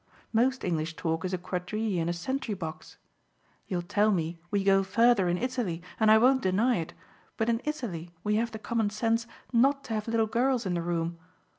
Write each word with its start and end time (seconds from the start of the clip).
Most 0.33 0.63
English 0.63 0.95
talk 0.95 1.23
is 1.25 1.31
a 1.31 1.37
quadrille 1.37 2.01
in 2.01 2.09
a 2.09 2.11
sentry 2.11 2.55
box. 2.55 2.97
You'll 3.67 3.83
tell 3.83 4.11
me 4.11 4.39
we 4.49 4.63
go 4.63 4.81
further 4.81 5.29
in 5.29 5.37
Italy, 5.37 5.83
and 5.99 6.09
I 6.09 6.17
won't 6.17 6.41
deny 6.41 6.77
it, 6.77 6.95
but 7.37 7.49
in 7.49 7.61
Italy 7.65 8.09
we 8.23 8.33
have 8.37 8.49
the 8.49 8.57
common 8.57 8.89
sense 8.89 9.27
not 9.53 9.83
to 9.83 9.93
have 9.93 10.07
little 10.07 10.25
girls 10.25 10.65
in 10.65 10.73
the 10.73 10.81
room. 10.81 11.19